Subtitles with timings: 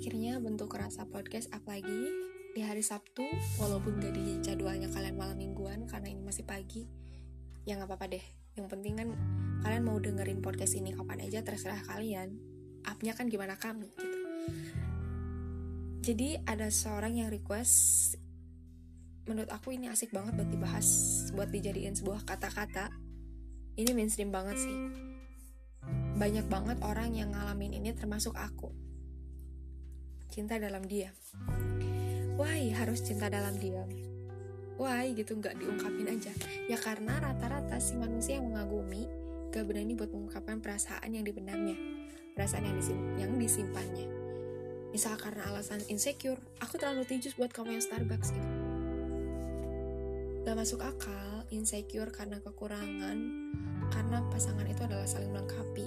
[0.00, 2.08] podcast up lagi
[2.56, 3.20] di hari Sabtu
[3.60, 6.88] walaupun gak di jadwalnya kalian malam mingguan karena ini masih pagi
[7.68, 8.24] ya nggak apa-apa deh.
[8.56, 9.08] Yang penting kan
[9.60, 12.32] kalian mau dengerin podcast ini kapan aja terserah kalian.
[12.88, 14.18] Upnya kan gimana kami gitu.
[16.00, 18.16] Jadi ada seorang yang request
[19.28, 20.88] menurut aku ini asik banget buat dibahas
[21.36, 22.88] buat dijadiin sebuah kata-kata.
[23.76, 24.76] Ini mainstream banget sih.
[26.16, 28.89] Banyak banget orang yang ngalamin ini termasuk aku
[30.30, 31.12] cinta dalam diam
[32.38, 33.90] why harus cinta dalam diam
[34.80, 36.32] why gitu nggak diungkapin aja.
[36.64, 39.04] Ya karena rata-rata si manusia yang mengagumi
[39.52, 41.76] gak berani buat mengungkapkan perasaan yang dipendamnya
[42.40, 44.08] perasaan yang, disim yang disimpannya.
[44.96, 48.48] Misal karena alasan insecure aku terlalu tijus buat kamu yang Starbucks gitu.
[50.48, 53.18] Gak masuk akal insecure karena kekurangan
[53.92, 55.86] karena pasangan itu adalah saling melengkapi.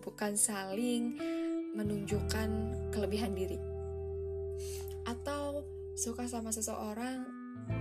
[0.00, 1.20] Bukan saling
[1.72, 2.48] menunjukkan
[2.92, 3.56] kelebihan diri.
[5.08, 5.64] Atau
[5.96, 7.24] suka sama seseorang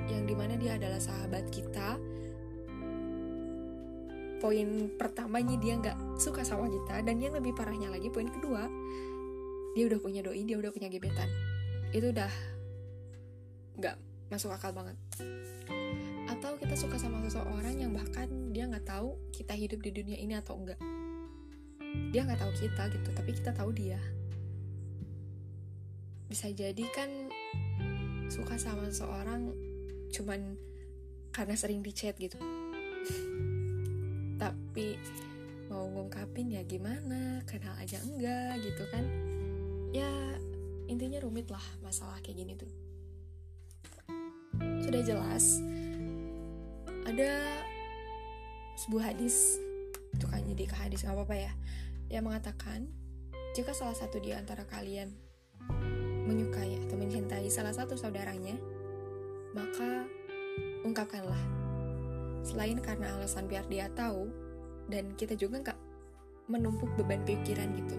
[0.08, 2.00] yang di mana dia adalah sahabat kita
[4.42, 8.66] poin pertamanya dia nggak suka sama kita dan yang lebih parahnya lagi poin kedua
[9.78, 11.30] dia udah punya doi dia udah punya gebetan.
[11.96, 12.32] Itu udah
[13.80, 13.96] nggak
[14.32, 14.98] masuk akal banget.
[16.28, 20.36] Atau kita suka sama seseorang yang bahkan dia nggak tahu kita hidup di dunia ini
[20.36, 20.80] atau enggak
[22.12, 24.00] dia nggak tahu kita gitu tapi kita tahu dia.
[26.28, 27.32] Bisa jadi kan
[28.32, 29.52] suka sama seseorang
[30.12, 30.56] cuman
[31.36, 32.40] karena sering di chat gitu.
[34.42, 34.96] Tapi
[35.72, 39.04] mau ngungkapin ya gimana kenal aja enggak gitu kan.
[39.92, 40.12] Ya
[40.88, 42.72] intinya rumit lah masalah kayak gini tuh.
[44.84, 45.60] Sudah jelas
[47.08, 47.32] ada
[48.80, 49.60] sebuah hadis.
[50.12, 51.52] Itu kan jadi ke hadis nggak apa-apa ya
[52.12, 52.92] dia mengatakan
[53.56, 55.16] jika salah satu di antara kalian
[56.28, 58.60] menyukai atau mencintai salah satu saudaranya
[59.56, 60.04] maka
[60.84, 61.40] ungkapkanlah.
[62.44, 64.28] Selain karena alasan biar dia tahu
[64.92, 65.80] dan kita juga nggak
[66.52, 67.96] menumpuk beban pikiran gitu.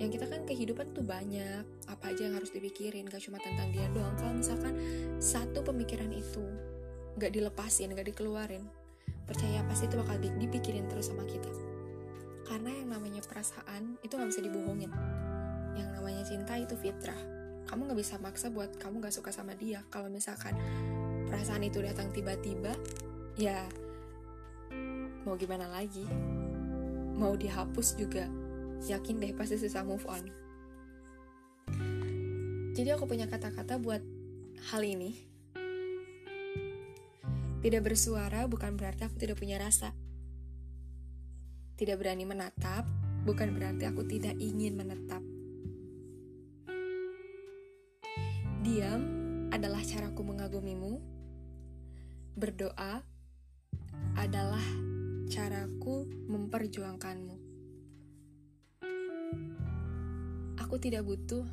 [0.00, 3.86] Yang kita kan kehidupan tuh banyak apa aja yang harus dipikirin gak cuma tentang dia
[3.92, 4.16] doang.
[4.16, 4.74] Kalau misalkan
[5.20, 6.42] satu pemikiran itu
[7.14, 8.66] nggak dilepasin nggak dikeluarin
[9.24, 11.73] percaya pasti itu bakal dipikirin terus sama kita
[12.44, 14.92] karena yang namanya perasaan itu nggak bisa dibohongin.
[15.74, 17.18] Yang namanya cinta itu fitrah.
[17.64, 19.80] Kamu nggak bisa maksa buat kamu nggak suka sama dia.
[19.88, 20.54] Kalau misalkan
[21.28, 22.76] perasaan itu datang tiba-tiba
[23.40, 23.64] ya
[25.24, 26.04] mau gimana lagi?
[27.16, 28.28] Mau dihapus juga
[28.84, 30.24] yakin deh pasti susah move on.
[32.74, 34.02] Jadi aku punya kata-kata buat
[34.70, 35.16] hal ini.
[37.64, 39.96] Tidak bersuara bukan berarti aku tidak punya rasa
[41.74, 42.86] tidak berani menatap
[43.26, 45.22] bukan berarti aku tidak ingin menetap
[48.64, 49.02] diam
[49.52, 50.98] adalah caraku mengagumimu
[52.34, 53.04] berdoa
[54.18, 54.62] adalah
[55.30, 57.36] caraku memperjuangkanmu.
[60.58, 61.46] Aku tidak butuh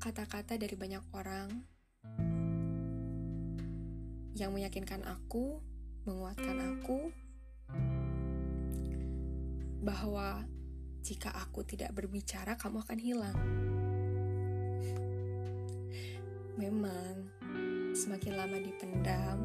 [0.00, 1.48] kata-kata dari banyak orang
[4.36, 5.60] yang meyakinkan aku,
[6.04, 7.12] menguatkan aku
[9.86, 10.42] bahwa
[11.06, 13.38] jika aku tidak berbicara, kamu akan hilang.
[16.58, 17.30] Memang,
[17.94, 19.38] semakin lama dipendam,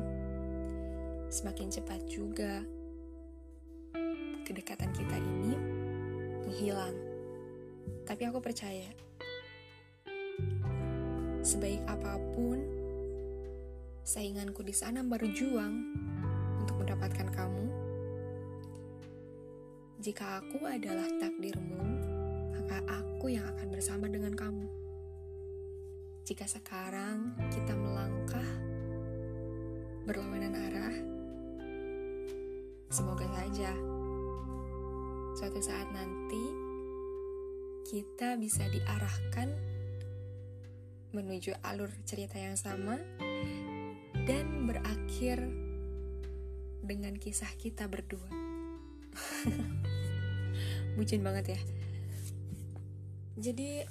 [1.29, 2.65] semakin cepat juga
[4.41, 5.53] kedekatan kita ini
[6.41, 6.97] menghilang.
[8.09, 8.89] Tapi aku percaya,
[11.45, 12.57] sebaik apa pun
[14.01, 15.73] sainganku di sana berjuang
[16.65, 17.90] untuk mendapatkan kamu,
[20.01, 21.77] jika aku adalah takdirmu,
[22.57, 24.65] maka aku yang akan bersama dengan kamu.
[26.25, 28.49] Jika sekarang kita melangkah
[30.09, 30.97] berlawanan arah,
[32.89, 33.77] semoga saja
[35.37, 36.49] suatu saat nanti
[37.93, 39.53] kita bisa diarahkan
[41.13, 42.97] menuju alur cerita yang sama
[44.25, 45.45] dan berakhir
[46.81, 48.25] dengan kisah kita berdua.
[51.01, 51.59] Bucin banget ya.
[53.41, 53.81] Jadi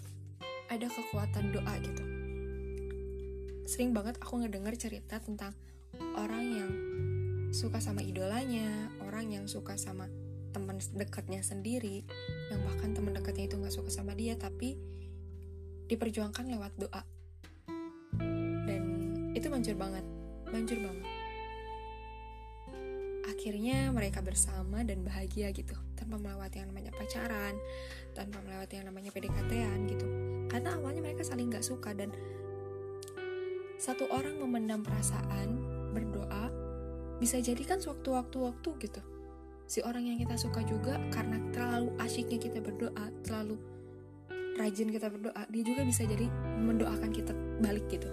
[0.70, 2.20] ada kekuatan doa gitu
[3.70, 5.54] sering banget aku ngedenger cerita tentang
[6.18, 6.70] orang yang
[7.54, 10.10] suka sama idolanya, orang yang suka sama
[10.50, 12.02] teman dekatnya sendiri,
[12.50, 14.74] yang bahkan teman dekatnya itu nggak suka sama dia, tapi
[15.86, 17.02] diperjuangkan lewat doa.
[18.66, 18.82] Dan
[19.38, 20.02] itu manjur banget,
[20.50, 21.06] manjur banget.
[23.40, 27.56] Akhirnya mereka bersama dan bahagia gitu, tanpa melewati yang namanya pacaran,
[28.12, 30.06] tanpa melewati yang namanya PDKT-an gitu.
[30.52, 32.12] karena awalnya mereka saling gak suka dan
[33.80, 35.56] satu orang memendam perasaan
[35.96, 36.52] berdoa
[37.16, 39.00] bisa jadi kan sewaktu-waktu-waktu gitu.
[39.64, 43.56] Si orang yang kita suka juga karena terlalu asyiknya kita berdoa terlalu
[44.60, 46.28] rajin kita berdoa dia juga bisa jadi
[46.60, 47.32] mendoakan kita
[47.64, 48.12] balik gitu.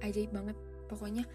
[0.00, 0.56] Ajaib banget.
[0.88, 1.28] Pokoknya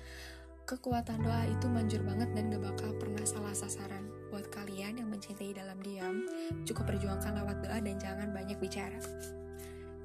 [0.68, 5.56] kekuatan doa itu manjur banget dan gak bakal pernah salah sasaran buat kalian yang mencintai
[5.56, 6.28] dalam diam
[6.68, 9.00] cukup perjuangkan lewat doa dan jangan banyak bicara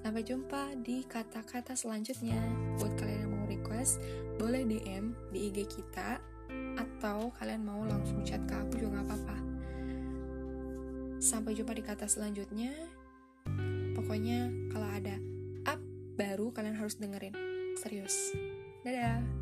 [0.03, 2.35] Sampai jumpa di kata-kata selanjutnya.
[2.83, 4.03] Buat kalian yang mau request,
[4.35, 6.19] boleh DM di IG kita
[6.75, 9.39] atau kalian mau langsung chat ke aku juga gak apa-apa.
[11.23, 12.75] Sampai jumpa di kata selanjutnya.
[13.95, 15.23] Pokoknya kalau ada
[15.71, 15.79] up
[16.19, 17.39] baru kalian harus dengerin.
[17.79, 18.35] Serius.
[18.83, 19.42] Dadah.